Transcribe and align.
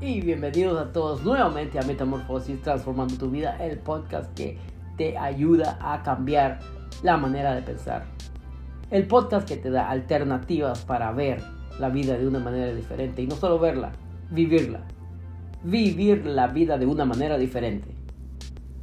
y 0.00 0.20
bienvenidos 0.20 0.80
a 0.80 0.92
todos 0.92 1.24
nuevamente 1.24 1.78
a 1.78 1.82
Metamorfosis 1.82 2.62
Transformando 2.62 3.16
tu 3.16 3.30
Vida, 3.30 3.56
el 3.58 3.78
podcast 3.78 4.32
que 4.34 4.56
te 4.96 5.18
ayuda 5.18 5.76
a 5.80 6.04
cambiar 6.04 6.60
la 7.02 7.16
manera 7.16 7.52
de 7.54 7.62
pensar. 7.62 8.04
El 8.90 9.08
podcast 9.08 9.48
que 9.48 9.56
te 9.56 9.70
da 9.70 9.90
alternativas 9.90 10.84
para 10.84 11.10
ver 11.10 11.42
la 11.80 11.88
vida 11.88 12.16
de 12.16 12.28
una 12.28 12.38
manera 12.38 12.72
diferente 12.72 13.22
y 13.22 13.26
no 13.26 13.34
solo 13.34 13.58
verla, 13.58 13.90
vivirla. 14.30 14.82
Vivir 15.64 16.24
la 16.24 16.46
vida 16.46 16.78
de 16.78 16.86
una 16.86 17.04
manera 17.04 17.36
diferente. 17.36 17.88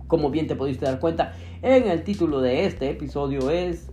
Como 0.07 0.29
bien 0.29 0.47
te 0.47 0.55
pudiste 0.57 0.85
dar 0.85 0.99
cuenta, 0.99 1.33
en 1.61 1.87
el 1.87 2.03
título 2.03 2.41
de 2.41 2.65
este 2.65 2.89
episodio 2.89 3.49
es 3.49 3.89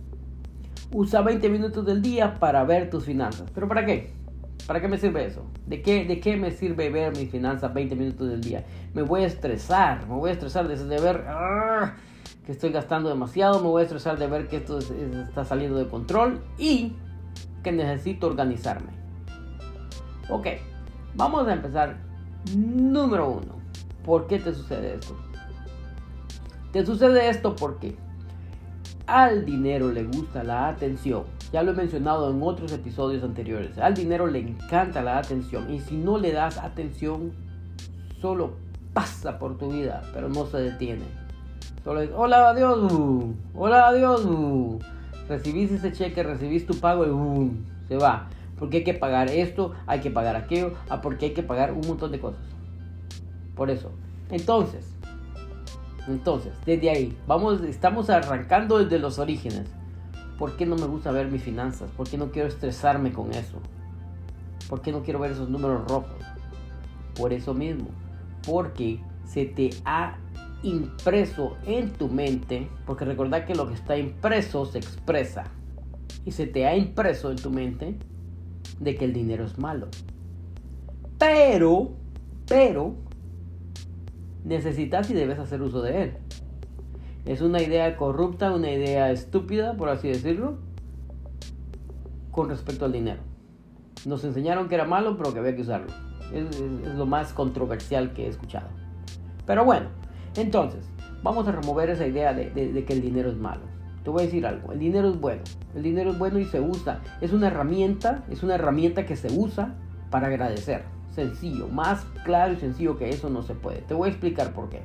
Usa 0.91 1.21
20 1.21 1.47
minutos 1.49 1.85
del 1.85 2.01
día 2.01 2.35
para 2.35 2.65
ver 2.65 2.89
tus 2.89 3.05
finanzas. 3.05 3.49
¿Pero 3.55 3.69
para 3.69 3.85
qué? 3.85 4.22
¿Para 4.67 4.79
qué 4.79 4.87
me 4.87 4.97
sirve 4.97 5.25
eso? 5.25 5.43
¿De 5.65 5.81
qué, 5.81 6.05
¿De 6.05 6.19
qué 6.19 6.37
me 6.37 6.51
sirve 6.51 6.89
ver 6.89 7.15
mis 7.17 7.29
finanzas 7.29 7.73
20 7.73 7.95
minutos 7.95 8.29
del 8.29 8.41
día? 8.41 8.63
Me 8.93 9.01
voy 9.01 9.23
a 9.23 9.27
estresar, 9.27 10.07
me 10.07 10.15
voy 10.15 10.29
a 10.29 10.33
estresar 10.33 10.67
de 10.67 11.01
ver 11.01 11.25
ah, 11.27 11.95
que 12.45 12.53
estoy 12.53 12.71
gastando 12.71 13.09
demasiado, 13.09 13.59
me 13.59 13.67
voy 13.67 13.81
a 13.81 13.83
estresar 13.83 14.17
de 14.17 14.27
ver 14.27 14.47
que 14.47 14.57
esto 14.57 14.79
está 14.79 15.43
saliendo 15.43 15.77
de 15.77 15.87
control 15.87 16.41
y 16.57 16.93
que 17.61 17.71
necesito 17.73 18.27
organizarme. 18.27 18.91
Ok, 20.29 20.47
vamos 21.15 21.47
a 21.47 21.53
empezar. 21.53 21.97
Número 22.55 23.29
uno, 23.29 23.55
¿por 24.05 24.27
qué 24.27 24.39
te 24.39 24.53
sucede 24.53 24.95
esto? 24.95 25.17
Te 26.71 26.85
sucede 26.85 27.29
esto 27.29 27.55
porque 27.55 27.95
al 29.07 29.45
dinero 29.45 29.91
le 29.91 30.03
gusta 30.03 30.43
la 30.43 30.69
atención. 30.69 31.23
Ya 31.51 31.63
lo 31.63 31.71
he 31.71 31.75
mencionado 31.75 32.31
en 32.31 32.41
otros 32.41 32.71
episodios 32.71 33.23
anteriores. 33.23 33.77
Al 33.77 33.93
dinero 33.93 34.27
le 34.27 34.39
encanta 34.39 35.01
la 35.01 35.17
atención. 35.17 35.71
Y 35.71 35.79
si 35.79 35.95
no 35.95 36.17
le 36.17 36.31
das 36.31 36.57
atención, 36.57 37.31
solo 38.21 38.53
pasa 38.93 39.39
por 39.39 39.57
tu 39.57 39.71
vida, 39.71 40.01
pero 40.13 40.29
no 40.29 40.45
se 40.45 40.57
detiene. 40.57 41.03
Solo 41.83 42.01
es, 42.01 42.09
hola, 42.15 42.49
adiós, 42.49 42.91
hola, 43.55 43.87
adiós. 43.87 44.25
Recibiste 45.27 45.75
ese 45.75 45.91
cheque, 45.91 46.23
recibiste 46.23 46.73
tu 46.73 46.79
pago 46.79 47.05
y 47.05 47.51
se 47.87 47.97
va. 47.97 48.29
Porque 48.57 48.77
hay 48.77 48.83
que 48.83 48.93
pagar 48.93 49.29
esto, 49.29 49.73
hay 49.85 49.99
que 49.99 50.11
pagar 50.11 50.35
aquello, 50.35 50.73
ah, 50.89 51.01
porque 51.01 51.25
hay 51.25 51.33
que 51.33 51.43
pagar 51.43 51.73
un 51.73 51.85
montón 51.85 52.11
de 52.11 52.19
cosas. 52.19 52.41
Por 53.55 53.69
eso. 53.69 53.91
Entonces, 54.29 54.92
entonces, 56.07 56.51
desde 56.65 56.89
ahí, 56.89 57.17
vamos, 57.27 57.61
estamos 57.61 58.09
arrancando 58.09 58.79
desde 58.79 58.99
los 58.99 59.19
orígenes. 59.19 59.67
¿Por 60.37 60.57
qué 60.57 60.65
no 60.65 60.75
me 60.75 60.85
gusta 60.85 61.11
ver 61.11 61.29
mis 61.29 61.43
finanzas? 61.43 61.89
¿Por 61.91 62.09
qué 62.09 62.17
no 62.17 62.31
quiero 62.31 62.47
estresarme 62.47 63.13
con 63.13 63.31
eso? 63.33 63.59
¿Por 64.67 64.81
qué 64.81 64.91
no 64.91 65.03
quiero 65.03 65.19
ver 65.19 65.31
esos 65.31 65.49
números 65.49 65.87
rojos? 65.87 66.17
Por 67.15 67.31
eso 67.31 67.53
mismo. 67.53 67.87
Porque 68.45 68.99
se 69.25 69.45
te 69.45 69.69
ha 69.85 70.17
impreso 70.63 71.57
en 71.65 71.91
tu 71.91 72.09
mente, 72.09 72.67
porque 72.85 73.05
recordad 73.05 73.45
que 73.45 73.55
lo 73.55 73.67
que 73.67 73.75
está 73.75 73.97
impreso 73.97 74.65
se 74.65 74.79
expresa. 74.79 75.45
Y 76.25 76.31
se 76.31 76.47
te 76.47 76.65
ha 76.65 76.75
impreso 76.75 77.31
en 77.31 77.37
tu 77.37 77.49
mente 77.49 77.97
de 78.79 78.95
que 78.95 79.05
el 79.05 79.13
dinero 79.13 79.45
es 79.45 79.57
malo. 79.57 79.87
Pero, 81.17 81.91
pero, 82.47 82.95
necesitas 84.43 85.09
y 85.09 85.13
debes 85.13 85.39
hacer 85.39 85.61
uso 85.61 85.81
de 85.81 86.03
él. 86.03 86.13
Es 87.25 87.41
una 87.41 87.61
idea 87.61 87.95
corrupta, 87.95 88.53
una 88.53 88.71
idea 88.71 89.11
estúpida, 89.11 89.77
por 89.77 89.89
así 89.89 90.09
decirlo, 90.09 90.57
con 92.31 92.49
respecto 92.49 92.85
al 92.85 92.91
dinero. 92.91 93.21
Nos 94.05 94.23
enseñaron 94.25 94.67
que 94.67 94.75
era 94.75 94.85
malo, 94.85 95.15
pero 95.15 95.33
que 95.33 95.39
había 95.39 95.55
que 95.55 95.61
usarlo. 95.61 95.87
Es, 96.33 96.59
lo 96.59 97.05
más 97.05 97.31
controversial 97.31 98.11
que 98.13 98.25
he 98.25 98.27
escuchado. 98.27 98.67
Pero 99.45 99.63
bueno, 99.63 99.87
entonces, 100.35 100.85
vamos 101.21 101.47
a 101.47 101.53
remover 101.53 101.89
esa 101.89 102.05
idea 102.05 102.33
de, 102.33 102.49
de 102.49 102.85
que 102.85 102.93
el 102.93 103.01
dinero 103.01 103.29
es 103.29 103.37
malo. 103.37 103.61
Te 104.03 104.09
voy 104.09 104.23
a 104.23 104.25
decir 104.25 104.45
algo, 104.45 104.73
el 104.73 104.79
dinero 104.79 105.09
es 105.09 105.19
bueno. 105.19 105.43
El 105.75 105.83
dinero 105.83 106.11
es 106.11 106.19
bueno 106.19 106.39
y 106.39 106.45
se 106.45 106.59
usa. 106.59 106.99
Es 107.21 107.31
una 107.31 107.47
herramienta, 107.47 108.25
es 108.29 108.43
una 108.43 108.55
herramienta 108.55 109.05
que 109.05 109.15
se 109.15 109.31
usa 109.31 109.75
para 110.09 110.27
agradecer 110.27 110.83
sencillo, 111.13 111.67
más 111.67 112.05
claro 112.23 112.53
y 112.53 112.57
sencillo 112.57 112.97
que 112.97 113.09
eso 113.09 113.29
no 113.29 113.43
se 113.43 113.53
puede. 113.53 113.81
Te 113.81 113.93
voy 113.93 114.09
a 114.09 114.11
explicar 114.11 114.53
por 114.53 114.69
qué. 114.69 114.81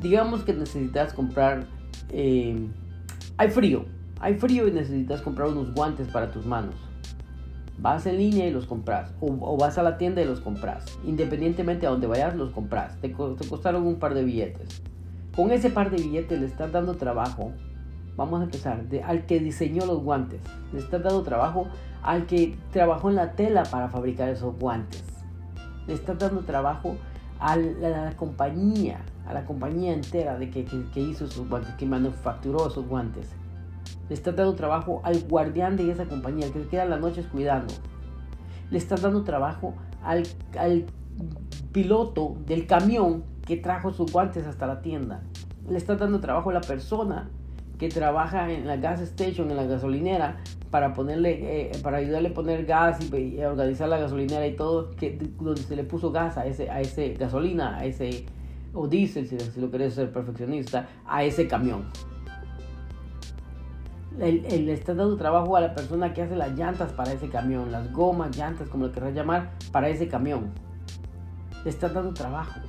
Digamos 0.00 0.42
que 0.42 0.52
necesitas 0.52 1.12
comprar... 1.12 1.66
Eh, 2.10 2.68
hay 3.36 3.48
frío, 3.50 3.86
hay 4.20 4.34
frío 4.34 4.68
y 4.68 4.72
necesitas 4.72 5.22
comprar 5.22 5.48
unos 5.48 5.74
guantes 5.74 6.08
para 6.08 6.30
tus 6.30 6.46
manos. 6.46 6.74
Vas 7.78 8.06
en 8.06 8.18
línea 8.18 8.46
y 8.46 8.52
los 8.52 8.66
compras. 8.66 9.12
O, 9.20 9.56
vas 9.56 9.78
a 9.78 9.82
la 9.82 9.98
tienda 9.98 10.22
y 10.22 10.24
los 10.24 10.40
compras. 10.40 10.84
Independientemente 11.04 11.86
a 11.86 11.90
donde 11.90 12.06
vayas, 12.06 12.36
los 12.36 12.50
compras. 12.52 13.00
Te, 13.00 13.08
te 13.08 13.48
costaron 13.48 13.86
un 13.86 13.96
par 13.96 14.14
de 14.14 14.24
billetes. 14.24 14.82
Con 15.34 15.50
ese 15.50 15.70
par 15.70 15.90
de 15.90 15.96
billetes 15.96 16.38
le 16.40 16.46
estás 16.46 16.70
dando 16.70 16.94
trabajo. 16.94 17.52
Vamos 18.16 18.40
a 18.40 18.44
empezar. 18.44 18.84
De, 18.88 19.02
al 19.02 19.26
que 19.26 19.40
diseñó 19.40 19.86
los 19.86 20.02
guantes. 20.02 20.40
Le 20.72 20.78
estás 20.80 21.02
dando 21.02 21.22
trabajo 21.22 21.66
al 22.02 22.26
que 22.26 22.56
trabajó 22.72 23.10
en 23.10 23.16
la 23.16 23.32
tela 23.32 23.64
para 23.64 23.88
fabricar 23.88 24.28
esos 24.28 24.56
guantes. 24.58 25.04
Le 25.86 25.94
está 25.94 26.14
dando 26.14 26.42
trabajo 26.42 26.96
a 27.40 27.56
la, 27.56 28.14
compañía, 28.16 29.00
a 29.26 29.34
la 29.34 29.44
compañía 29.44 29.92
entera 29.92 30.38
de 30.38 30.50
que, 30.50 30.66
hizo 31.00 31.24
esos 31.24 31.48
guantes, 31.48 31.74
que 31.74 31.86
manufacturó 31.86 32.68
esos 32.68 32.86
guantes. 32.86 33.30
Le 34.08 34.14
está 34.14 34.32
dando 34.32 34.54
trabajo 34.54 35.00
al 35.04 35.20
guardián 35.24 35.76
de 35.76 35.90
esa 35.90 36.04
compañía, 36.04 36.50
que 36.52 36.62
se 36.62 36.68
queda 36.68 36.84
las 36.84 37.00
noches 37.00 37.26
cuidando. 37.26 37.72
Le 38.70 38.78
está 38.78 38.96
dando 38.96 39.24
trabajo 39.24 39.74
al, 40.02 40.24
al 40.58 40.86
piloto 41.72 42.36
del 42.46 42.66
camión 42.66 43.24
que 43.46 43.56
trajo 43.56 43.92
sus 43.92 44.12
guantes 44.12 44.46
hasta 44.46 44.66
la 44.66 44.80
tienda. 44.80 45.22
Le 45.68 45.76
está 45.76 45.96
dando 45.96 46.20
trabajo 46.20 46.50
a 46.50 46.54
la 46.54 46.60
persona 46.60 47.30
que 47.88 47.94
trabaja 47.94 48.50
en 48.50 48.66
la 48.66 48.78
gas 48.78 49.00
station, 49.02 49.50
en 49.50 49.58
la 49.58 49.64
gasolinera, 49.64 50.38
para 50.70 50.94
ponerle, 50.94 51.70
eh, 51.70 51.72
para 51.82 51.98
ayudarle 51.98 52.30
a 52.30 52.34
poner 52.34 52.64
gas 52.64 52.98
y, 53.12 53.38
organizar 53.40 53.88
la 53.90 53.98
gasolinera 53.98 54.46
y 54.46 54.56
todo, 54.56 54.90
que 54.92 55.18
donde 55.38 55.60
se 55.60 55.76
le 55.76 55.84
puso 55.84 56.10
gas 56.10 56.38
a 56.38 56.46
ese, 56.46 56.70
a 56.70 56.80
ese 56.80 57.12
gasolina, 57.12 57.76
a 57.76 57.84
ese, 57.84 58.24
o 58.72 58.88
diésel, 58.88 59.28
si, 59.28 59.60
lo 59.60 59.70
querés 59.70 59.92
ser 59.94 60.10
perfeccionista, 60.12 60.88
a 61.06 61.24
ese 61.24 61.46
camión. 61.46 61.84
Le, 64.16 64.72
está 64.72 64.94
dando 64.94 65.16
trabajo 65.18 65.56
a 65.56 65.60
la 65.60 65.74
persona 65.74 66.14
que 66.14 66.22
hace 66.22 66.36
las 66.36 66.56
llantas 66.56 66.90
para 66.92 67.12
ese 67.12 67.28
camión, 67.28 67.70
las 67.70 67.92
gomas, 67.92 68.34
llantas, 68.34 68.68
como 68.70 68.86
lo 68.86 68.92
querrás 68.92 69.12
llamar, 69.12 69.50
para 69.72 69.90
ese 69.90 70.08
camión. 70.08 70.52
Le 71.64 71.70
está 71.70 71.90
dando 71.90 72.14
trabajo. 72.14 72.60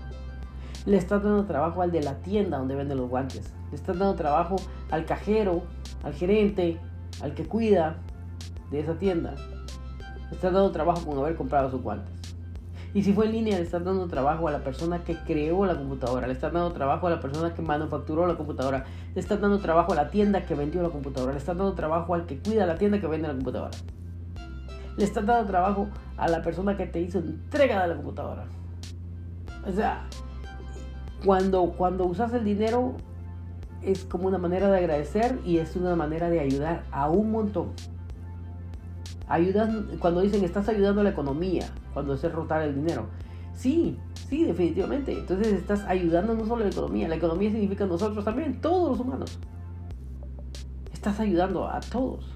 Le 0.85 0.97
está 0.97 1.19
dando 1.19 1.45
trabajo 1.45 1.81
al 1.81 1.91
de 1.91 2.01
la 2.01 2.15
tienda 2.15 2.57
donde 2.57 2.75
venden 2.75 2.97
los 2.97 3.09
guantes 3.09 3.53
le 3.71 3.75
estás 3.75 3.97
dando 3.97 4.15
trabajo 4.15 4.55
al 4.91 5.05
cajero, 5.05 5.63
al 6.03 6.13
gerente, 6.13 6.77
al 7.21 7.33
que 7.33 7.45
cuida 7.45 7.97
de 8.71 8.79
esa 8.79 8.95
tienda. 8.95 9.35
Le 10.29 10.35
estás 10.35 10.53
dando 10.53 10.71
trabajo 10.71 11.05
con 11.05 11.17
haber 11.19 11.35
comprado 11.35 11.69
sus 11.69 11.81
guantes. 11.81 12.15
Y 12.95 13.03
si 13.03 13.11
fue 13.11 13.25
en 13.25 13.33
línea, 13.33 13.57
le 13.57 13.63
estás 13.63 13.83
dando 13.83 14.07
trabajo 14.07 14.47
a 14.47 14.51
la 14.51 14.63
persona 14.63 15.03
que 15.03 15.17
creó 15.17 15.65
la 15.65 15.75
computadora, 15.75 16.27
le 16.27 16.33
estás 16.33 16.53
dando 16.53 16.71
trabajo 16.71 17.07
a 17.07 17.09
la 17.09 17.19
persona 17.19 17.53
que 17.53 17.61
manufacturó 17.61 18.25
la 18.25 18.35
computadora, 18.35 18.85
le 19.13 19.19
estás 19.19 19.41
dando 19.41 19.59
trabajo 19.59 19.91
a 19.91 19.95
la 19.95 20.09
tienda 20.09 20.45
que 20.45 20.55
vendió 20.55 20.81
la 20.81 20.87
computadora, 20.87 21.33
le 21.33 21.39
estás 21.39 21.57
dando 21.57 21.73
trabajo 21.73 22.13
al 22.15 22.25
que 22.25 22.39
cuida 22.39 22.65
la 22.65 22.77
tienda 22.77 23.01
que 23.01 23.07
vende 23.07 23.27
la 23.27 23.33
computadora. 23.33 23.71
Le 24.95 25.03
estás 25.03 25.25
dando 25.25 25.45
trabajo 25.45 25.89
a 26.15 26.29
la 26.29 26.41
persona 26.41 26.77
que 26.77 26.85
te 26.85 27.01
hizo 27.01 27.19
entrega 27.19 27.81
de 27.81 27.89
la 27.89 27.95
computadora. 27.97 28.45
O 29.67 29.71
sea, 29.73 30.05
cuando, 31.25 31.73
cuando 31.77 32.05
usas 32.05 32.33
el 32.33 32.45
dinero, 32.45 32.95
es 33.81 34.05
como 34.05 34.27
una 34.27 34.37
manera 34.37 34.69
de 34.69 34.77
agradecer 34.77 35.39
y 35.45 35.57
es 35.57 35.75
una 35.75 35.95
manera 35.95 36.29
de 36.29 36.39
ayudar 36.39 36.83
a 36.91 37.09
un 37.09 37.31
montón. 37.31 37.71
Ayudas, 39.27 39.69
cuando 39.99 40.21
dicen 40.21 40.43
estás 40.43 40.69
ayudando 40.69 41.01
a 41.01 41.03
la 41.03 41.09
economía, 41.11 41.67
cuando 41.93 42.13
es 42.13 42.31
rotar 42.31 42.61
el 42.61 42.75
dinero. 42.75 43.07
Sí, 43.53 43.97
sí, 44.29 44.43
definitivamente. 44.43 45.13
Entonces 45.13 45.53
estás 45.53 45.83
ayudando 45.85 46.33
no 46.33 46.45
solo 46.45 46.61
a 46.61 46.65
la 46.65 46.71
economía, 46.71 47.07
la 47.07 47.15
economía 47.15 47.51
significa 47.51 47.85
nosotros 47.85 48.23
también, 48.23 48.61
todos 48.61 48.89
los 48.89 48.99
humanos. 48.99 49.39
Estás 50.93 51.19
ayudando 51.19 51.67
a 51.67 51.79
todos. 51.79 52.35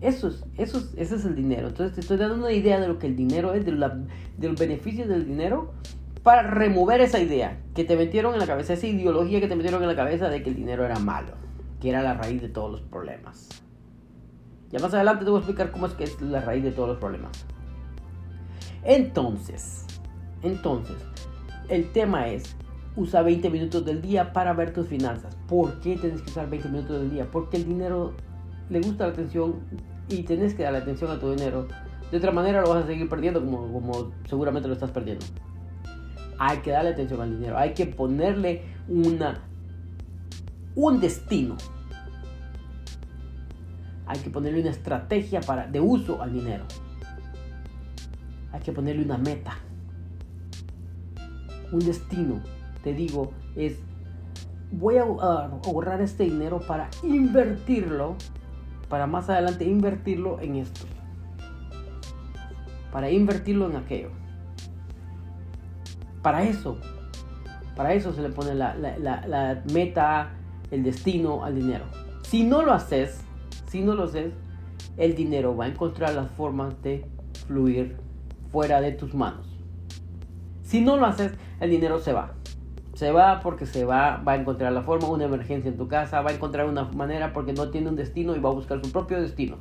Eso 0.00 0.28
es, 0.28 0.44
eso 0.58 0.78
es, 0.78 0.92
ese 0.96 1.16
es 1.16 1.24
el 1.24 1.34
dinero. 1.34 1.68
Entonces 1.68 1.94
te 1.94 2.00
estoy 2.00 2.18
dando 2.18 2.36
una 2.36 2.52
idea 2.52 2.78
de 2.78 2.88
lo 2.88 2.98
que 2.98 3.06
el 3.06 3.16
dinero 3.16 3.54
es, 3.54 3.64
de, 3.64 3.72
la, 3.72 4.04
de 4.36 4.48
los 4.48 4.58
beneficios 4.58 5.08
del 5.08 5.26
dinero 5.26 5.72
para 6.24 6.42
remover 6.42 7.02
esa 7.02 7.20
idea 7.20 7.60
que 7.74 7.84
te 7.84 7.96
metieron 7.96 8.32
en 8.32 8.40
la 8.40 8.46
cabeza, 8.46 8.72
esa 8.72 8.86
ideología 8.86 9.40
que 9.40 9.46
te 9.46 9.56
metieron 9.56 9.82
en 9.82 9.88
la 9.88 9.94
cabeza 9.94 10.30
de 10.30 10.42
que 10.42 10.48
el 10.48 10.56
dinero 10.56 10.84
era 10.84 10.98
malo, 10.98 11.34
que 11.80 11.90
era 11.90 12.02
la 12.02 12.14
raíz 12.14 12.40
de 12.40 12.48
todos 12.48 12.72
los 12.72 12.80
problemas. 12.80 13.62
Ya 14.70 14.80
más 14.80 14.94
adelante 14.94 15.24
te 15.24 15.30
voy 15.30 15.38
a 15.38 15.42
explicar 15.42 15.70
cómo 15.70 15.86
es 15.86 15.92
que 15.92 16.04
es 16.04 16.20
la 16.22 16.40
raíz 16.40 16.64
de 16.64 16.72
todos 16.72 16.88
los 16.88 16.98
problemas. 16.98 17.30
Entonces, 18.82 19.84
entonces, 20.42 20.96
el 21.68 21.92
tema 21.92 22.28
es, 22.28 22.56
usa 22.96 23.20
20 23.20 23.50
minutos 23.50 23.84
del 23.84 24.00
día 24.00 24.32
para 24.32 24.54
ver 24.54 24.72
tus 24.72 24.88
finanzas. 24.88 25.36
¿Por 25.46 25.78
qué 25.80 25.96
tienes 25.96 26.22
que 26.22 26.30
usar 26.30 26.48
20 26.48 26.70
minutos 26.70 27.00
del 27.02 27.10
día? 27.10 27.28
Porque 27.30 27.58
el 27.58 27.66
dinero 27.66 28.14
le 28.70 28.80
gusta 28.80 29.06
la 29.06 29.12
atención 29.12 29.56
y 30.08 30.22
tienes 30.22 30.54
que 30.54 30.62
dar 30.62 30.72
la 30.72 30.78
atención 30.78 31.10
a 31.10 31.18
tu 31.18 31.30
dinero 31.30 31.66
De 32.10 32.18
otra 32.18 32.30
manera 32.30 32.60
lo 32.60 32.68
vas 32.68 32.84
a 32.84 32.86
seguir 32.86 33.08
perdiendo 33.08 33.44
como, 33.44 33.70
como 33.72 34.10
seguramente 34.26 34.68
lo 34.68 34.74
estás 34.74 34.90
perdiendo. 34.90 35.26
Hay 36.38 36.58
que 36.58 36.70
darle 36.70 36.90
atención 36.90 37.20
al 37.20 37.30
dinero. 37.30 37.58
Hay 37.58 37.74
que 37.74 37.86
ponerle 37.86 38.62
una, 38.88 39.42
un 40.74 41.00
destino. 41.00 41.56
Hay 44.06 44.18
que 44.18 44.30
ponerle 44.30 44.60
una 44.60 44.70
estrategia 44.70 45.40
para, 45.40 45.66
de 45.66 45.80
uso 45.80 46.20
al 46.22 46.32
dinero. 46.32 46.64
Hay 48.52 48.60
que 48.60 48.72
ponerle 48.72 49.04
una 49.04 49.18
meta. 49.18 49.58
Un 51.72 51.80
destino, 51.80 52.40
te 52.82 52.92
digo, 52.92 53.32
es 53.56 53.78
voy 54.78 54.96
a 54.98 55.02
ahorrar 55.02 56.00
este 56.00 56.24
dinero 56.24 56.60
para 56.66 56.88
invertirlo, 57.02 58.16
para 58.88 59.06
más 59.06 59.28
adelante 59.30 59.64
invertirlo 59.64 60.40
en 60.40 60.56
esto. 60.56 60.86
Para 62.92 63.10
invertirlo 63.10 63.70
en 63.70 63.76
aquello. 63.76 64.10
Para 66.24 66.42
eso, 66.42 66.78
para 67.76 67.92
eso 67.92 68.14
se 68.14 68.22
le 68.22 68.30
pone 68.30 68.54
la, 68.54 69.62
meta, 69.74 70.30
el 70.70 70.82
destino 70.82 71.44
al 71.44 71.54
dinero. 71.54 71.84
Si 72.22 72.44
no 72.44 72.62
lo 72.62 72.72
haces, 72.72 73.20
si 73.66 73.82
no 73.82 73.94
lo 73.94 74.04
haces, 74.04 74.32
el 74.96 75.16
dinero 75.16 75.54
va 75.54 75.66
a 75.66 75.68
encontrar 75.68 76.14
las 76.14 76.30
formas 76.30 76.80
de 76.82 77.04
fluir 77.46 77.98
fuera 78.50 78.80
de 78.80 78.92
tus 78.92 79.12
manos. 79.12 79.46
Si 80.62 80.80
no 80.80 80.96
lo 80.96 81.04
haces, 81.04 81.32
el 81.60 81.68
dinero 81.68 81.98
se 81.98 82.14
va. 82.14 82.32
Se 82.94 83.10
va 83.10 83.40
porque 83.40 83.66
se 83.66 83.84
va, 83.84 84.16
va 84.26 84.32
a 84.32 84.36
encontrar 84.36 84.72
la 84.72 84.80
forma, 84.80 85.10
una 85.10 85.24
emergencia 85.24 85.70
en 85.70 85.76
tu 85.76 85.88
casa, 85.88 86.22
va 86.22 86.30
a 86.30 86.34
encontrar 86.34 86.66
una 86.66 86.84
manera 86.84 87.34
porque 87.34 87.52
no 87.52 87.68
tiene 87.68 87.90
un 87.90 87.96
destino 87.96 88.34
y 88.34 88.40
va 88.40 88.48
a 88.48 88.54
buscar 88.54 88.82
su 88.82 88.90
propio 88.90 89.20
destino. 89.20 89.58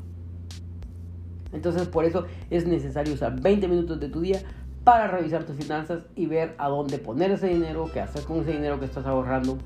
Entonces 1.51 1.89
por 1.89 2.05
eso 2.05 2.25
es 2.49 2.65
necesario 2.65 3.13
usar 3.13 3.41
20 3.41 3.67
minutos 3.67 3.99
de 3.99 4.07
tu 4.07 4.21
día 4.21 4.39
para 4.83 5.07
revisar 5.07 5.45
tus 5.45 5.55
finanzas 5.55 6.03
y 6.15 6.25
ver 6.25 6.55
a 6.57 6.67
dónde 6.67 6.97
poner 6.97 7.31
ese 7.31 7.47
dinero, 7.47 7.89
qué 7.93 8.01
hacer 8.01 8.23
con 8.23 8.41
ese 8.41 8.51
dinero 8.51 8.79
que 8.79 8.85
estás 8.85 9.05
ahorrando, 9.05 9.57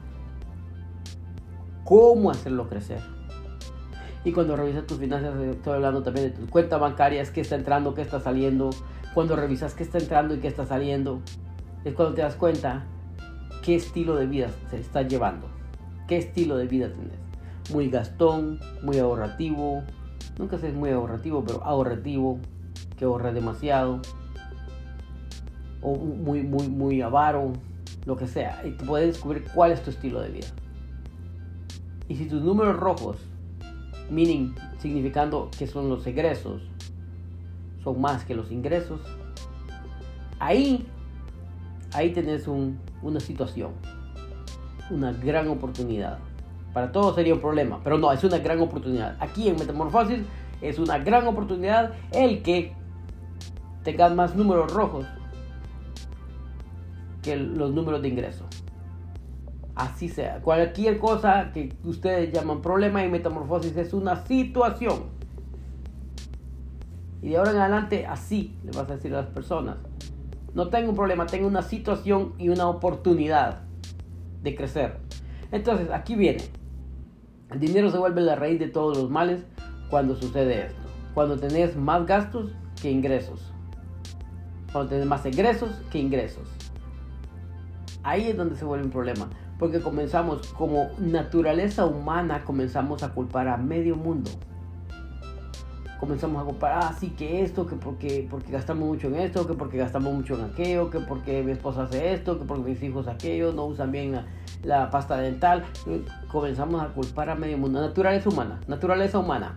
cómo 1.83 2.29
hacerlo 2.29 2.69
crecer. 2.69 3.01
Y 4.23 4.31
cuando 4.31 4.55
revisas 4.55 4.85
tus 4.85 4.99
finanzas, 4.99 5.39
estoy 5.39 5.73
hablando 5.73 6.03
también 6.03 6.31
de 6.31 6.37
tus 6.37 6.49
cuentas 6.49 6.79
bancarias, 6.79 7.31
qué 7.31 7.41
está 7.41 7.55
entrando, 7.55 7.93
qué 7.93 8.01
está 8.01 8.19
saliendo. 8.19 8.69
Cuando 9.13 9.35
revisas 9.35 9.73
qué 9.73 9.83
está 9.83 9.97
entrando 9.97 10.35
y 10.35 10.39
qué 10.39 10.47
está 10.47 10.65
saliendo, 10.65 11.21
es 11.85 11.93
cuando 11.93 12.13
te 12.13 12.21
das 12.21 12.35
cuenta 12.35 12.85
qué 13.63 13.75
estilo 13.75 14.15
de 14.15 14.27
vida 14.27 14.49
se 14.69 14.79
está 14.79 15.01
llevando, 15.01 15.47
qué 16.07 16.17
estilo 16.17 16.57
de 16.57 16.67
vida 16.67 16.89
tienes. 16.91 17.17
Muy 17.71 17.89
gastón, 17.89 18.59
muy 18.83 18.99
ahorrativo, 18.99 19.83
nunca 20.37 20.57
es 20.57 20.73
muy 20.73 20.91
ahorrativo, 20.91 21.43
pero 21.43 21.63
ahorrativo, 21.63 22.39
que 22.97 23.05
ahorra 23.05 23.31
demasiado, 23.31 24.01
o 25.81 25.95
muy, 25.95 26.43
muy, 26.43 26.67
muy 26.67 27.01
avaro, 27.01 27.53
lo 28.05 28.15
que 28.15 28.27
sea. 28.27 28.61
Y 28.65 28.71
tú 28.71 28.85
puedes 28.85 29.07
descubrir 29.07 29.45
cuál 29.53 29.71
es 29.71 29.83
tu 29.83 29.89
estilo 29.89 30.21
de 30.21 30.29
vida. 30.29 30.47
Y 32.07 32.15
si 32.15 32.25
tus 32.25 32.41
números 32.41 32.77
rojos, 32.77 33.17
meaning, 34.09 34.55
significando 34.79 35.49
que 35.57 35.67
son 35.67 35.89
los 35.89 36.07
egresos, 36.07 36.61
son 37.83 37.99
más 37.99 38.23
que 38.23 38.33
los 38.33 38.51
ingresos, 38.51 39.01
ahí, 40.39 40.87
ahí 41.93 42.11
tenés 42.11 42.47
una 42.47 43.19
situación, 43.19 43.71
una 44.89 45.11
gran 45.11 45.49
oportunidad. 45.49 46.19
Para 46.73 46.91
todos 46.91 47.15
sería 47.15 47.33
un 47.33 47.41
problema, 47.41 47.81
pero 47.83 47.97
no, 47.97 48.11
es 48.11 48.23
una 48.23 48.37
gran 48.37 48.59
oportunidad. 48.61 49.17
Aquí 49.19 49.49
en 49.49 49.57
Metamorfosis 49.57 50.19
es 50.61 50.79
una 50.79 50.97
gran 50.99 51.27
oportunidad 51.27 51.93
el 52.11 52.41
que 52.41 52.73
tengas 53.83 54.13
más 54.13 54.35
números 54.35 54.73
rojos 54.73 55.05
que 57.27 57.35
los 57.35 57.73
números 57.73 58.01
de 58.01 58.07
ingreso. 58.07 58.45
Así 59.75 60.07
sea. 60.07 60.41
Cualquier 60.41 60.97
cosa 60.97 61.51
que 61.51 61.73
ustedes 61.83 62.31
llaman 62.31 62.61
problema 62.61 63.03
en 63.03 63.11
metamorfosis 63.11 63.75
es 63.75 63.93
una 63.93 64.25
situación. 64.25 65.03
Y 67.21 67.29
de 67.29 67.37
ahora 67.37 67.51
en 67.51 67.57
adelante 67.57 68.05
así 68.05 68.57
le 68.63 68.71
vas 68.71 68.89
a 68.89 68.95
decir 68.95 69.13
a 69.13 69.21
las 69.21 69.29
personas. 69.29 69.75
No 70.53 70.69
tengo 70.69 70.91
un 70.91 70.95
problema, 70.95 71.25
tengo 71.25 71.47
una 71.47 71.61
situación 71.61 72.33
y 72.37 72.47
una 72.47 72.67
oportunidad 72.69 73.63
de 74.41 74.55
crecer. 74.55 74.97
Entonces, 75.51 75.89
aquí 75.91 76.15
viene. 76.15 76.43
El 77.51 77.59
dinero 77.59 77.91
se 77.91 77.97
vuelve 77.97 78.21
la 78.21 78.35
raíz 78.35 78.59
de 78.59 78.69
todos 78.69 78.97
los 78.97 79.09
males 79.09 79.43
cuando 79.89 80.15
sucede 80.15 80.67
esto. 80.67 80.81
Cuando 81.13 81.37
tenés 81.37 81.75
más 81.75 82.05
gastos 82.05 82.51
que 82.81 82.89
ingresos. 82.89 83.53
Cuando 84.71 84.89
tenés 84.89 85.05
más 85.05 85.25
egresos 85.25 85.71
que 85.91 85.99
ingresos. 85.99 86.47
Ahí 88.07 88.29
es 88.29 88.37
donde 88.37 88.55
se 88.55 88.63
vuelve 88.63 88.85
un 88.85 88.91
problema. 88.91 89.27
Porque 89.59 89.81
comenzamos 89.81 90.47
como 90.53 90.91
naturaleza 90.97 91.85
humana, 91.85 92.45
comenzamos 92.45 93.03
a 93.03 93.09
culpar 93.09 93.49
a 93.49 93.57
medio 93.57 93.97
mundo. 93.97 94.31
Comenzamos 95.99 96.41
a 96.41 96.45
culpar, 96.45 96.71
ah, 96.81 96.95
sí, 96.97 97.09
que 97.09 97.41
esto, 97.41 97.67
que 97.67 97.75
porque, 97.75 98.25
porque 98.29 98.49
gastamos 98.49 98.87
mucho 98.87 99.07
en 99.07 99.15
esto, 99.15 99.45
que 99.45 99.55
porque 99.55 99.75
gastamos 99.75 100.13
mucho 100.13 100.35
en 100.35 100.45
aquello, 100.45 100.89
que 100.89 100.99
porque 101.01 101.43
mi 101.43 101.51
esposa 101.51 101.83
hace 101.83 102.13
esto, 102.13 102.39
que 102.39 102.45
porque 102.45 102.69
mis 102.69 102.81
hijos 102.81 103.09
aquello, 103.09 103.51
no 103.51 103.65
usan 103.65 103.91
bien 103.91 104.13
la, 104.13 104.25
la 104.63 104.89
pasta 104.89 105.17
dental. 105.17 105.65
Comenzamos 106.31 106.81
a 106.81 106.87
culpar 106.93 107.29
a 107.29 107.35
medio 107.35 107.57
mundo. 107.57 107.81
Naturaleza 107.81 108.29
humana, 108.29 108.61
naturaleza 108.67 109.19
humana. 109.19 109.53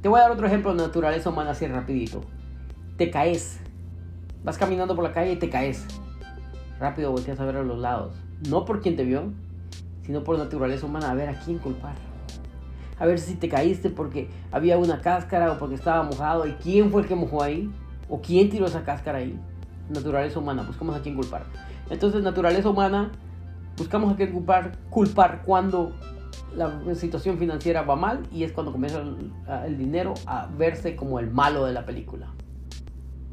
Te 0.00 0.08
voy 0.08 0.20
a 0.20 0.22
dar 0.22 0.30
otro 0.30 0.46
ejemplo 0.46 0.72
de 0.72 0.78
naturaleza 0.78 1.28
humana 1.28 1.50
así 1.50 1.66
rapidito. 1.66 2.22
Te 2.96 3.10
caes. 3.10 3.60
Vas 4.42 4.56
caminando 4.56 4.94
por 4.94 5.04
la 5.04 5.12
calle 5.12 5.32
y 5.32 5.36
te 5.36 5.50
caes 5.50 5.86
rápido 6.80 7.12
volteas 7.12 7.38
a 7.38 7.44
ver 7.44 7.58
a 7.58 7.62
los 7.62 7.78
lados. 7.78 8.14
No 8.48 8.64
por 8.64 8.80
quien 8.80 8.96
te 8.96 9.04
vio, 9.04 9.32
sino 10.02 10.24
por 10.24 10.38
naturaleza 10.38 10.86
humana, 10.86 11.10
a 11.10 11.14
ver 11.14 11.28
a 11.28 11.38
quién 11.38 11.58
culpar. 11.58 11.94
A 12.98 13.06
ver 13.06 13.18
si 13.18 13.34
te 13.34 13.48
caíste 13.48 13.90
porque 13.90 14.28
había 14.50 14.78
una 14.78 15.00
cáscara 15.00 15.52
o 15.52 15.58
porque 15.58 15.74
estaba 15.74 16.02
mojado 16.02 16.46
y 16.46 16.52
quién 16.54 16.90
fue 16.90 17.02
el 17.02 17.08
que 17.08 17.14
mojó 17.14 17.42
ahí 17.42 17.70
o 18.08 18.20
quién 18.20 18.50
tiró 18.50 18.66
esa 18.66 18.82
cáscara 18.82 19.18
ahí. 19.18 19.38
Naturaleza 19.88 20.38
humana, 20.38 20.62
buscamos 20.62 20.96
a 20.96 21.00
quién 21.00 21.14
culpar. 21.14 21.44
Entonces, 21.90 22.22
naturaleza 22.22 22.68
humana, 22.68 23.12
buscamos 23.76 24.12
a 24.12 24.16
quién 24.16 24.32
culpar, 24.32 24.72
culpar 24.88 25.42
cuando 25.44 25.92
la 26.54 26.94
situación 26.94 27.38
financiera 27.38 27.82
va 27.82 27.94
mal 27.96 28.26
y 28.32 28.42
es 28.44 28.52
cuando 28.52 28.72
comienza 28.72 29.00
el, 29.00 29.32
el 29.66 29.78
dinero 29.78 30.14
a 30.26 30.46
verse 30.46 30.96
como 30.96 31.20
el 31.20 31.30
malo 31.30 31.64
de 31.64 31.72
la 31.72 31.84
película. 31.84 32.28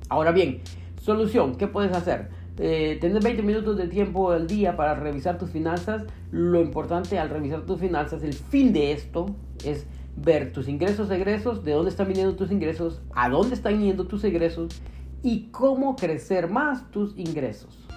Ahora 0.09 0.31
bien, 0.31 0.61
solución, 1.01 1.55
¿qué 1.55 1.67
puedes 1.67 1.95
hacer? 1.95 2.29
Eh, 2.59 2.97
tener 2.99 3.21
20 3.21 3.43
minutos 3.43 3.77
de 3.77 3.87
tiempo 3.87 4.31
al 4.31 4.47
día 4.47 4.75
para 4.75 4.95
revisar 4.95 5.37
tus 5.37 5.51
finanzas. 5.51 6.03
Lo 6.31 6.59
importante 6.59 7.19
al 7.19 7.29
revisar 7.29 7.65
tus 7.65 7.79
finanzas, 7.79 8.23
el 8.23 8.33
fin 8.33 8.73
de 8.73 8.91
esto 8.93 9.27
es 9.63 9.85
ver 10.15 10.51
tus 10.51 10.67
ingresos, 10.67 11.11
egresos, 11.11 11.63
de 11.63 11.73
dónde 11.73 11.91
están 11.91 12.07
viniendo 12.07 12.35
tus 12.35 12.51
ingresos, 12.51 13.01
a 13.13 13.29
dónde 13.29 13.53
están 13.53 13.79
yendo 13.79 14.07
tus 14.07 14.23
egresos 14.23 14.81
y 15.21 15.49
cómo 15.51 15.95
crecer 15.95 16.49
más 16.49 16.89
tus 16.89 17.15
ingresos. 17.17 17.87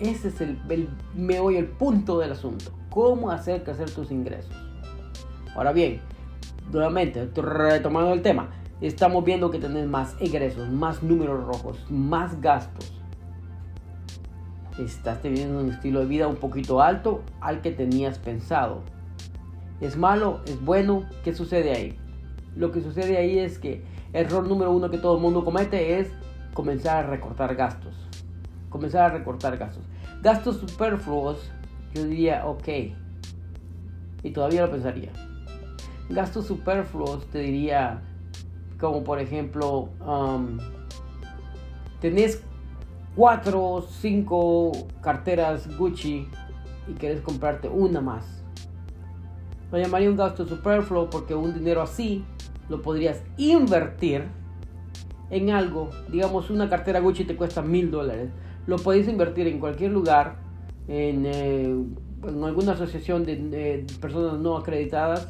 Ese 0.00 0.28
es 0.28 0.40
el, 0.40 0.58
el 0.70 0.88
meollo, 1.14 1.58
el 1.58 1.66
punto 1.66 2.18
del 2.18 2.32
asunto. 2.32 2.72
Cómo 2.88 3.30
hacer 3.30 3.62
crecer 3.64 3.90
tus 3.90 4.10
ingresos. 4.10 4.54
Ahora 5.54 5.72
bien, 5.72 6.00
nuevamente, 6.72 7.28
retomando 7.34 8.14
el 8.14 8.22
tema, 8.22 8.50
estamos 8.80 9.24
viendo 9.24 9.50
que 9.50 9.58
tenés 9.58 9.86
más 9.86 10.16
egresos, 10.20 10.70
más 10.70 11.02
números 11.02 11.44
rojos, 11.44 11.84
más 11.90 12.40
gastos 12.40 12.97
estás 14.84 15.20
teniendo 15.22 15.60
un 15.60 15.70
estilo 15.70 16.00
de 16.00 16.06
vida 16.06 16.28
un 16.28 16.36
poquito 16.36 16.80
alto 16.80 17.22
al 17.40 17.60
que 17.60 17.70
tenías 17.70 18.18
pensado. 18.18 18.82
¿Es 19.80 19.96
malo? 19.96 20.40
¿Es 20.46 20.60
bueno? 20.64 21.04
¿Qué 21.24 21.34
sucede 21.34 21.72
ahí? 21.72 21.98
Lo 22.56 22.72
que 22.72 22.80
sucede 22.80 23.16
ahí 23.16 23.38
es 23.38 23.58
que 23.58 23.82
error 24.12 24.46
número 24.46 24.72
uno 24.72 24.90
que 24.90 24.98
todo 24.98 25.16
el 25.16 25.22
mundo 25.22 25.44
comete 25.44 26.00
es 26.00 26.08
comenzar 26.54 27.04
a 27.04 27.08
recortar 27.08 27.54
gastos. 27.54 27.94
Comenzar 28.68 29.10
a 29.10 29.18
recortar 29.18 29.56
gastos. 29.56 29.84
Gastos 30.22 30.56
superfluos, 30.56 31.38
yo 31.94 32.04
diría, 32.04 32.46
ok. 32.46 32.68
Y 34.22 34.30
todavía 34.30 34.62
lo 34.62 34.70
pensaría. 34.70 35.12
Gastos 36.08 36.46
superfluos, 36.46 37.26
te 37.26 37.38
diría, 37.38 38.02
como 38.80 39.04
por 39.04 39.20
ejemplo, 39.20 39.90
um, 40.04 40.58
tenés 42.00 42.42
cuatro 43.18 43.60
o 43.60 43.82
cinco 43.82 44.70
carteras 45.00 45.76
Gucci 45.76 46.28
y 46.86 46.92
quieres 46.92 47.20
comprarte 47.20 47.68
una 47.68 48.00
más. 48.00 48.44
Lo 49.72 49.78
llamaría 49.78 50.08
un 50.08 50.16
gasto 50.16 50.46
superfluo 50.46 51.10
porque 51.10 51.34
un 51.34 51.52
dinero 51.52 51.82
así 51.82 52.24
lo 52.68 52.80
podrías 52.80 53.24
invertir 53.36 54.22
en 55.30 55.50
algo. 55.50 55.90
Digamos, 56.08 56.48
una 56.48 56.68
cartera 56.68 57.00
Gucci 57.00 57.24
te 57.24 57.34
cuesta 57.34 57.60
mil 57.60 57.90
dólares. 57.90 58.30
Lo 58.68 58.76
podéis 58.76 59.08
invertir 59.08 59.48
en 59.48 59.58
cualquier 59.58 59.90
lugar, 59.90 60.36
en, 60.86 61.26
eh, 61.26 61.74
alguna 62.24 62.74
asociación 62.74 63.24
de, 63.24 63.84
personas 64.00 64.38
no 64.38 64.56
acreditadas 64.56 65.28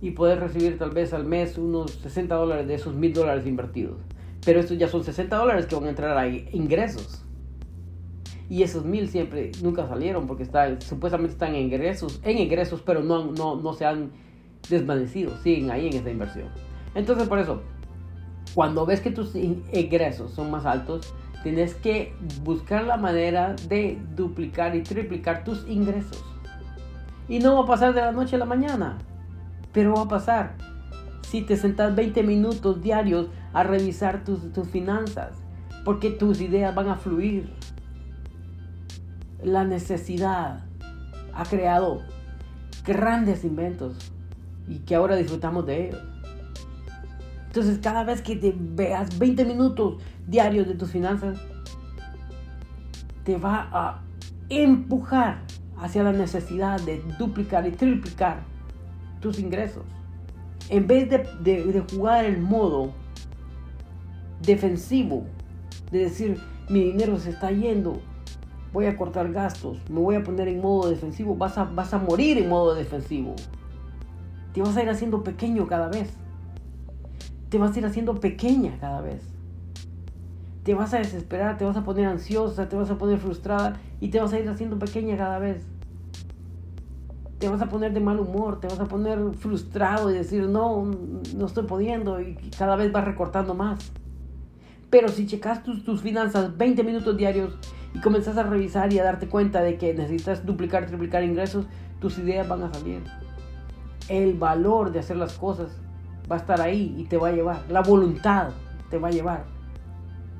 y 0.00 0.12
poder 0.12 0.38
recibir 0.38 0.78
tal 0.78 0.92
vez 0.92 1.12
al 1.12 1.24
mes 1.24 1.58
unos 1.58 1.90
60 1.94 2.32
dólares 2.32 2.68
de 2.68 2.74
esos 2.74 2.94
mil 2.94 3.12
dólares 3.12 3.44
invertidos. 3.44 3.96
Pero 4.44 4.60
estos 4.60 4.78
ya 4.78 4.86
son 4.86 5.02
60 5.02 5.34
dólares 5.34 5.66
que 5.66 5.74
van 5.74 5.86
a 5.86 5.88
entrar 5.88 6.16
a 6.16 6.28
ingresos. 6.28 7.23
Y 8.48 8.62
esos 8.62 8.84
mil 8.84 9.08
siempre 9.08 9.52
nunca 9.62 9.86
salieron 9.86 10.26
porque 10.26 10.42
está, 10.42 10.80
supuestamente 10.80 11.32
están 11.32 11.54
en 11.54 11.62
ingresos, 11.62 12.20
en 12.24 12.38
ingresos, 12.38 12.82
pero 12.82 13.02
no, 13.02 13.32
no, 13.32 13.56
no 13.56 13.72
se 13.72 13.86
han 13.86 14.10
desvanecido, 14.68 15.36
siguen 15.42 15.70
ahí 15.70 15.88
en 15.88 15.94
esa 15.94 16.10
inversión. 16.10 16.48
Entonces 16.94 17.26
por 17.28 17.38
eso, 17.38 17.62
cuando 18.54 18.86
ves 18.86 19.00
que 19.00 19.10
tus 19.10 19.34
ingresos 19.34 20.32
son 20.32 20.50
más 20.50 20.66
altos, 20.66 21.14
tienes 21.42 21.74
que 21.74 22.14
buscar 22.42 22.84
la 22.84 22.96
manera 22.96 23.54
de 23.68 23.98
duplicar 24.14 24.74
y 24.76 24.82
triplicar 24.82 25.44
tus 25.44 25.66
ingresos. 25.68 26.24
Y 27.28 27.38
no 27.38 27.56
va 27.56 27.62
a 27.62 27.66
pasar 27.66 27.94
de 27.94 28.00
la 28.00 28.12
noche 28.12 28.36
a 28.36 28.38
la 28.38 28.44
mañana, 28.44 28.98
pero 29.72 29.94
va 29.94 30.02
a 30.02 30.08
pasar 30.08 30.56
si 31.22 31.42
te 31.42 31.56
sentas 31.56 31.94
20 31.96 32.22
minutos 32.22 32.82
diarios 32.82 33.28
a 33.52 33.62
revisar 33.62 34.24
tus, 34.24 34.52
tus 34.52 34.68
finanzas, 34.68 35.32
porque 35.84 36.10
tus 36.10 36.40
ideas 36.40 36.74
van 36.74 36.88
a 36.88 36.96
fluir 36.96 37.52
la 39.44 39.64
necesidad 39.64 40.64
ha 41.32 41.44
creado 41.44 42.02
grandes 42.84 43.44
inventos 43.44 44.12
y 44.66 44.78
que 44.78 44.94
ahora 44.94 45.16
disfrutamos 45.16 45.66
de 45.66 45.88
ellos. 45.88 46.02
Entonces, 47.46 47.78
cada 47.78 48.02
vez 48.02 48.20
que 48.20 48.36
te 48.36 48.54
veas 48.56 49.18
20 49.18 49.44
minutos 49.44 50.02
diarios 50.26 50.66
de 50.66 50.74
tus 50.74 50.90
finanzas, 50.90 51.38
te 53.22 53.36
va 53.36 53.68
a 53.72 54.02
empujar 54.48 55.42
hacia 55.78 56.02
la 56.02 56.12
necesidad 56.12 56.80
de 56.80 57.02
duplicar 57.18 57.66
y 57.66 57.72
triplicar 57.72 58.42
tus 59.20 59.38
ingresos. 59.38 59.84
En 60.68 60.86
vez 60.86 61.08
de, 61.10 61.84
jugar 61.90 62.24
el 62.24 62.40
modo 62.40 62.92
defensivo, 64.42 65.24
de 65.90 66.00
decir, 66.00 66.40
mi 66.68 66.80
dinero 66.84 67.18
se 67.18 67.30
está 67.30 67.50
yendo, 67.50 68.00
voy 68.74 68.86
a 68.86 68.96
cortar 68.96 69.32
gastos, 69.32 69.78
me 69.88 70.00
voy 70.00 70.16
a 70.16 70.24
poner 70.24 70.48
en 70.48 70.60
modo 70.60 70.90
defensivo, 70.90 71.36
vas 71.36 71.56
a, 71.58 71.62
vas 71.62 71.94
a 71.94 71.98
morir 71.98 72.38
en 72.38 72.48
modo 72.48 72.74
defensivo. 72.74 73.36
Te 74.52 74.60
vas 74.62 74.76
a 74.76 74.82
ir 74.82 74.90
haciendo 74.90 75.22
pequeño 75.22 75.68
cada 75.68 75.88
vez. 75.88 76.12
Te 77.50 77.58
vas 77.58 77.74
a 77.74 77.78
ir 77.78 77.86
haciendo 77.86 78.18
pequeña 78.18 78.76
cada 78.80 79.00
vez. 79.00 79.22
Te 80.64 80.74
vas 80.74 80.92
a 80.92 80.98
desesperar, 80.98 81.56
te 81.56 81.64
vas 81.64 81.76
a 81.76 81.84
poner 81.84 82.06
ansiosa, 82.06 82.68
te 82.68 82.74
vas 82.74 82.90
a 82.90 82.98
poner 82.98 83.18
frustrada 83.18 83.78
y 84.00 84.08
te 84.08 84.20
vas 84.20 84.32
a 84.32 84.40
ir 84.40 84.48
haciendo 84.48 84.76
pequeña 84.76 85.16
cada 85.16 85.38
vez. 85.38 85.64
Te 87.38 87.48
vas 87.48 87.62
a 87.62 87.68
poner 87.68 87.92
de 87.92 88.00
mal 88.00 88.18
humor, 88.18 88.58
te 88.58 88.66
vas 88.66 88.80
a 88.80 88.86
poner 88.86 89.20
frustrado 89.34 90.10
y 90.10 90.14
decir, 90.14 90.48
no, 90.48 90.90
no 91.36 91.46
estoy 91.46 91.64
pudiendo 91.64 92.20
y 92.20 92.34
cada 92.58 92.74
vez 92.74 92.90
vas 92.90 93.04
recortando 93.04 93.54
más. 93.54 93.92
Pero 94.90 95.08
si 95.10 95.28
checas 95.28 95.62
tus, 95.62 95.84
tus 95.84 96.00
finanzas 96.00 96.56
20 96.56 96.82
minutos 96.82 97.16
diarios 97.16 97.56
y 97.94 98.00
comenzás 98.00 98.36
a 98.36 98.42
revisar 98.42 98.92
y 98.92 98.98
a 98.98 99.04
darte 99.04 99.28
cuenta 99.28 99.62
de 99.62 99.78
que 99.78 99.94
necesitas 99.94 100.44
duplicar, 100.44 100.86
triplicar 100.86 101.22
ingresos, 101.22 101.66
tus 102.00 102.18
ideas 102.18 102.46
van 102.46 102.64
a 102.64 102.74
salir. 102.74 103.02
El 104.08 104.34
valor 104.34 104.92
de 104.92 104.98
hacer 104.98 105.16
las 105.16 105.34
cosas 105.34 105.68
va 106.30 106.36
a 106.36 106.38
estar 106.38 106.60
ahí 106.60 106.94
y 106.98 107.04
te 107.04 107.16
va 107.16 107.28
a 107.28 107.32
llevar. 107.32 107.62
La 107.70 107.80
voluntad 107.80 108.50
te 108.90 108.98
va 108.98 109.08
a 109.08 109.10
llevar 109.12 109.44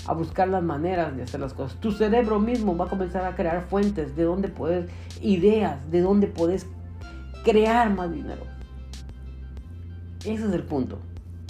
a 0.06 0.12
buscar 0.12 0.48
las 0.48 0.62
maneras 0.62 1.16
de 1.16 1.22
hacer 1.22 1.40
las 1.40 1.54
cosas. 1.54 1.80
Tu 1.80 1.92
cerebro 1.92 2.40
mismo 2.40 2.76
va 2.76 2.86
a 2.86 2.88
comenzar 2.88 3.24
a 3.24 3.34
crear 3.36 3.62
fuentes 3.62 4.16
de 4.16 4.24
donde 4.24 4.48
puedes, 4.48 4.90
ideas 5.22 5.78
de 5.90 6.00
donde 6.00 6.26
puedes 6.26 6.66
crear 7.44 7.88
más 7.94 8.12
dinero. 8.12 8.42
Ese 10.24 10.46
es 10.46 10.52
el 10.52 10.64
punto. 10.64 10.98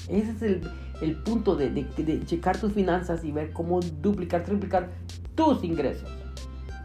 Ese 0.09 0.31
es 0.33 0.43
el, 0.43 0.71
el 1.01 1.17
punto 1.17 1.57
de, 1.57 1.71
de, 1.71 2.25
checar 2.27 2.59
tus 2.59 2.73
finanzas 2.73 3.25
y 3.25 3.33
ver 3.33 3.53
cómo 3.53 3.81
duplicar, 3.81 4.45
triplicar 4.45 4.91
tus 5.35 5.65
ingresos. 5.65 6.11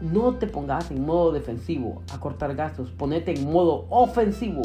No 0.00 0.34
te 0.34 0.46
pongas 0.46 0.90
en 0.90 1.04
modo 1.04 1.32
defensivo 1.32 2.02
a 2.12 2.18
cortar 2.18 2.54
gastos, 2.54 2.90
ponete 2.90 3.38
en 3.38 3.50
modo 3.50 3.86
ofensivo. 3.90 4.62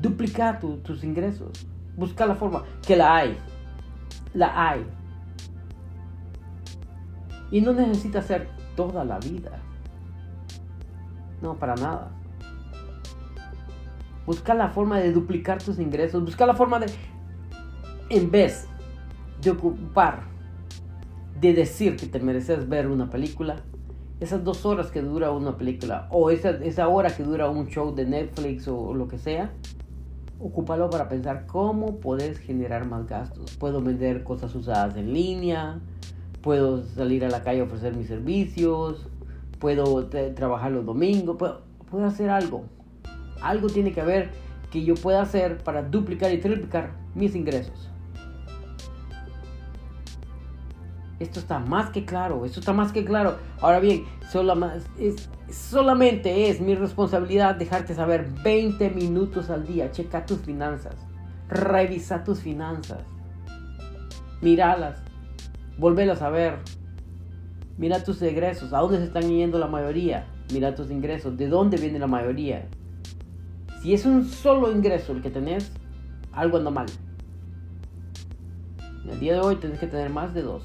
Duplica 0.00 0.58
tus 0.58 1.02
ingresos. 1.02 1.66
Busca 1.96 2.26
la 2.26 2.36
forma, 2.36 2.64
que 2.86 2.96
la 2.96 3.16
hay. 3.16 3.36
La 4.34 4.70
hay. 4.70 4.86
Y 7.50 7.60
no 7.60 7.72
necesita 7.72 8.22
ser 8.22 8.48
toda 8.76 9.04
la 9.04 9.18
vida. 9.18 9.58
No, 11.40 11.54
para 11.56 11.74
nada. 11.74 12.10
Busca 14.26 14.52
la 14.54 14.68
forma 14.68 14.98
de 14.98 15.12
duplicar 15.12 15.62
tus 15.62 15.78
ingresos. 15.78 16.22
Busca 16.22 16.44
la 16.44 16.54
forma 16.54 16.78
de, 16.78 16.86
en 18.10 18.30
vez 18.30 18.68
de 19.40 19.50
ocupar 19.50 20.37
de 21.40 21.54
decir 21.54 21.96
que 21.96 22.06
te 22.06 22.18
mereces 22.18 22.68
ver 22.68 22.88
una 22.88 23.10
película, 23.10 23.56
esas 24.20 24.42
dos 24.42 24.66
horas 24.66 24.90
que 24.90 25.00
dura 25.00 25.30
una 25.30 25.56
película 25.56 26.08
o 26.10 26.30
esa, 26.30 26.50
esa 26.50 26.88
hora 26.88 27.14
que 27.14 27.22
dura 27.22 27.48
un 27.48 27.68
show 27.68 27.94
de 27.94 28.04
Netflix 28.04 28.66
o, 28.66 28.94
lo 28.94 29.06
que 29.06 29.18
sea, 29.18 29.52
ocúpalo 30.40 30.90
para 30.90 31.08
pensar 31.08 31.46
cómo 31.46 32.00
puedes 32.00 32.38
generar 32.38 32.86
más 32.86 33.06
gastos. 33.06 33.56
Puedo 33.56 33.80
vender 33.80 34.24
cosas 34.24 34.54
usadas 34.54 34.96
en 34.96 35.12
línea, 35.12 35.80
puedo 36.42 36.84
salir 36.84 37.24
a 37.24 37.30
la 37.30 37.42
calle 37.44 37.60
a 37.60 37.64
ofrecer 37.64 37.94
mis 37.94 38.08
servicios, 38.08 39.06
puedo 39.60 40.06
trabajar 40.06 40.72
los 40.72 40.84
domingos, 40.84 41.36
puedo, 41.36 41.62
puedo 41.90 42.04
hacer 42.04 42.30
algo. 42.30 42.64
Algo 43.40 43.68
tiene 43.68 43.92
que 43.92 44.00
haber 44.00 44.30
que 44.72 44.82
yo 44.84 44.94
pueda 44.94 45.22
hacer 45.22 45.58
para 45.58 45.82
duplicar 45.82 46.32
y 46.32 46.38
triplicar 46.38 46.90
mis 47.14 47.36
ingresos. 47.36 47.90
Esto 51.20 51.40
está 51.40 51.58
más 51.58 51.90
que 51.90 52.04
claro, 52.04 52.44
esto 52.44 52.60
está 52.60 52.72
más 52.72 52.92
que 52.92 53.04
claro. 53.04 53.38
Ahora 53.60 53.80
bien, 53.80 54.04
solamente 55.50 56.48
es 56.48 56.60
mi 56.60 56.76
responsabilidad 56.76 57.56
dejarte 57.56 57.94
saber 57.94 58.28
20 58.44 58.90
minutos 58.90 59.50
al 59.50 59.66
día. 59.66 59.90
Checa 59.90 60.24
tus 60.24 60.38
finanzas, 60.40 60.94
revisa 61.48 62.22
tus 62.22 62.38
finanzas, 62.40 63.00
míralas, 64.40 65.02
volvelas 65.76 66.22
a 66.22 66.30
ver. 66.30 66.58
Mira 67.78 68.02
tus 68.02 68.22
ingresos, 68.22 68.72
a 68.72 68.78
dónde 68.78 68.98
se 68.98 69.04
están 69.04 69.28
yendo 69.28 69.58
la 69.58 69.68
mayoría. 69.68 70.26
Mira 70.52 70.74
tus 70.74 70.90
ingresos, 70.90 71.36
de 71.36 71.48
dónde 71.48 71.76
viene 71.78 71.98
la 71.98 72.06
mayoría. 72.06 72.66
Si 73.82 73.92
es 73.92 74.04
un 74.04 74.24
solo 74.24 74.72
ingreso 74.72 75.12
el 75.12 75.22
que 75.22 75.30
tenés, 75.30 75.70
algo 76.32 76.58
anda 76.58 76.70
mal. 76.70 76.86
El 79.08 79.20
día 79.20 79.34
de 79.34 79.40
hoy 79.40 79.56
tenés 79.56 79.78
que 79.78 79.86
tener 79.86 80.10
más 80.10 80.34
de 80.34 80.42
dos 80.42 80.64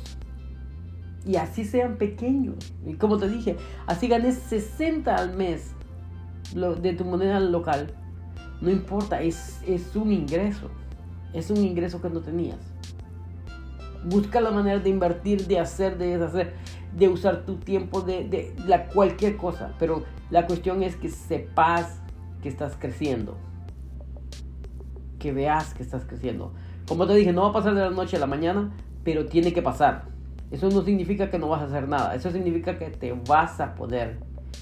y 1.26 1.38
así 1.38 1.64
sean 1.66 1.98
pequeños. 1.98 2.74
Y 2.86 2.96
como 2.96 3.18
te 3.18 3.30
dije, 3.30 3.58
así 3.88 4.08
ganes 4.08 4.36
60 4.36 5.16
al 5.16 5.36
mes 5.36 5.74
de 6.54 6.94
tu 6.94 7.06
moneda 7.06 7.40
local. 7.40 7.94
No 8.62 8.70
importa, 8.70 9.22
es, 9.22 9.62
es 9.66 9.96
un 9.96 10.12
ingreso. 10.12 10.70
Es 11.34 11.50
un 11.50 11.58
ingreso 11.58 12.02
que 12.02 12.10
no 12.10 12.22
tenías. 12.22 12.60
Busca 14.06 14.42
la 14.42 14.52
manera 14.52 14.80
de 14.80 14.90
invertir, 14.90 15.48
de 15.48 15.60
hacer, 15.60 15.98
de 15.98 16.18
deshacer, 16.18 16.54
de 16.96 17.08
usar 17.08 17.46
tu 17.46 17.56
tiempo, 17.56 18.02
de, 18.02 18.28
de 18.28 18.54
la, 18.68 18.88
cualquier 18.88 19.38
cosa. 19.38 19.74
Pero 19.80 20.04
la 20.30 20.46
cuestión 20.46 20.84
es 20.84 20.96
que 20.96 21.10
sepas 21.10 22.02
que 22.42 22.50
estás 22.50 22.76
creciendo. 22.78 23.38
Que 25.20 25.32
veas 25.32 25.74
que 25.74 25.84
estás 25.84 26.04
creciendo. 26.06 26.54
Como 26.88 27.08
te 27.08 27.16
dije, 27.16 27.32
no 27.32 27.44
va 27.44 27.50
a 27.50 27.54
pasar 27.54 27.74
de 27.74 27.82
la 27.82 27.90
noche 27.90 28.18
a 28.18 28.20
la 28.20 28.28
mañana, 28.28 28.72
pero 29.04 29.26
tiene 29.26 29.54
que 29.54 29.62
pasar. 29.62 30.13
Eso 30.54 30.70
no 30.70 30.84
significa 30.84 31.32
que 31.32 31.40
no 31.40 31.50
vas 31.50 31.64
a 31.64 31.66
hacer 31.66 31.88
nada. 31.88 32.14
Eso 32.14 32.30
significa 32.30 32.78
que 32.78 32.92
te 32.92 33.12
vas 33.28 33.60
a 33.60 33.74
poner 33.74 34.20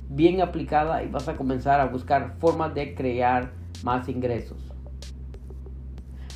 bien 0.08 0.40
aplicada 0.40 1.04
y 1.04 1.10
vas 1.10 1.28
a 1.28 1.36
comenzar 1.36 1.82
a 1.82 1.88
buscar 1.88 2.36
formas 2.40 2.74
de 2.74 2.96
crear 2.96 3.52
más 3.84 4.08
ingresos. 4.08 4.58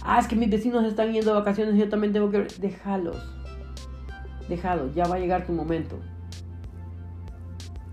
Ah, 0.02 0.20
es 0.20 0.28
que 0.28 0.36
mis 0.36 0.50
vecinos 0.50 0.84
están 0.84 1.14
yendo 1.14 1.32
de 1.32 1.40
vacaciones 1.40 1.76
y 1.76 1.78
yo 1.78 1.88
también 1.88 2.12
tengo 2.12 2.30
que... 2.30 2.46
Déjalos. 2.60 3.16
Déjalos. 4.50 4.94
Ya 4.94 5.08
va 5.08 5.16
a 5.16 5.20
llegar 5.20 5.46
tu 5.46 5.54
momento. 5.54 6.00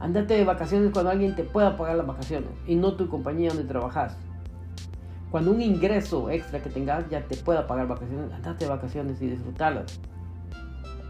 Andate 0.00 0.34
de 0.34 0.44
vacaciones 0.44 0.90
cuando 0.92 1.12
alguien 1.12 1.36
te 1.36 1.44
pueda 1.44 1.76
pagar 1.76 1.94
las 1.94 2.08
vacaciones 2.08 2.50
y 2.66 2.74
no 2.74 2.94
tu 2.94 3.08
compañía 3.08 3.50
donde 3.50 3.68
trabajas. 3.68 4.16
Cuando 5.30 5.52
un 5.52 5.62
ingreso 5.62 6.28
extra 6.28 6.60
que 6.60 6.70
tengas 6.70 7.08
ya 7.08 7.20
te 7.28 7.36
pueda 7.36 7.68
pagar 7.68 7.86
vacaciones, 7.86 8.32
andate 8.32 8.64
de 8.64 8.70
vacaciones 8.72 9.22
y 9.22 9.28
disfrutarlas. 9.28 10.00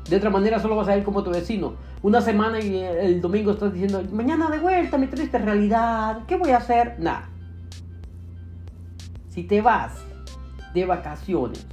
De 0.09 0.17
otra 0.17 0.31
manera 0.31 0.59
solo 0.59 0.77
vas 0.77 0.89
a 0.89 0.97
ir 0.97 1.05
como 1.05 1.23
tu 1.23 1.31
vecino. 1.31 1.75
Una 2.03 2.21
semana 2.21 2.61
y 2.61 2.77
el 2.77 3.21
domingo 3.21 3.53
estás 3.53 3.73
diciendo, 3.73 4.03
mañana 4.13 4.51
de 4.51 4.59
vuelta, 4.59 4.99
mi 4.99 5.07
triste 5.07 5.39
realidad, 5.39 6.23
¿qué 6.27 6.37
voy 6.37 6.51
a 6.51 6.59
hacer? 6.59 6.97
Nada. 6.99 7.29
Si 9.29 9.45
te 9.45 9.61
vas 9.61 9.95
de 10.75 10.85
vacaciones 10.85 11.67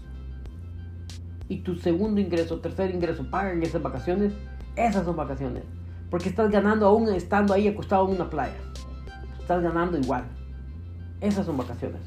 y 1.48 1.58
tu 1.58 1.76
segundo 1.76 2.22
ingreso, 2.22 2.60
tercer 2.60 2.94
ingreso 2.94 3.30
pagan 3.30 3.64
esas 3.64 3.82
vacaciones, 3.82 4.34
esas 4.76 5.06
son 5.06 5.16
vacaciones. 5.16 5.64
Porque 6.10 6.30
estás 6.30 6.50
ganando 6.50 6.86
aún 6.86 7.10
estando 7.10 7.54
ahí 7.54 7.68
acostado 7.68 8.08
en 8.08 8.16
una 8.16 8.30
playa. 8.30 8.58
Estás 9.40 9.62
ganando 9.62 9.98
igual. 9.98 10.26
Esas 11.22 11.46
son 11.46 11.58
vacaciones. 11.58 12.02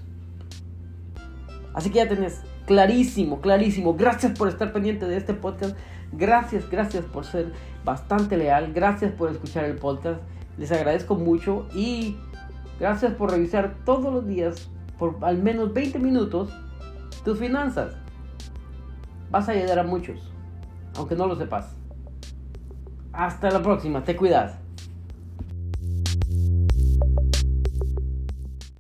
Así 1.75 1.91
que 1.91 1.99
ya 1.99 2.09
tenés 2.09 2.43
clarísimo, 2.73 3.43
clarísimo. 3.43 3.95
Gracias 3.95 4.39
por 4.39 4.49
estar 4.49 4.73
pendiente 4.73 5.07
de 5.07 5.19
este 5.19 5.35
podcast. 5.35 5.77
Gracias, 6.11 6.71
gracias 6.71 7.05
por 7.05 7.27
ser 7.27 7.53
bastante 7.85 8.39
leal. 8.39 8.73
Gracias 8.73 9.13
por 9.13 9.31
escuchar 9.31 9.65
el 9.65 9.77
podcast. 9.77 10.23
Les 10.57 10.73
agradezco 10.73 11.15
mucho 11.17 11.69
y 11.75 12.17
gracias 12.81 13.13
por 13.13 13.31
revisar 13.31 13.75
todos 13.85 14.11
los 14.11 14.27
días 14.27 14.71
por 14.99 15.19
al 15.21 15.37
menos 15.43 15.75
20 15.75 15.99
minutos 15.99 16.51
tus 17.27 17.39
finanzas. 17.39 17.95
Vas 19.31 19.51
a 19.51 19.53
ayudar 19.53 19.79
a 19.79 19.83
muchos, 19.83 20.33
aunque 20.97 21.15
no 21.15 21.27
lo 21.27 21.37
sepas. 21.37 21.77
Hasta 23.13 23.51
la 23.51 23.63
próxima, 23.63 24.03
te 24.03 24.17
cuidas. 24.17 24.62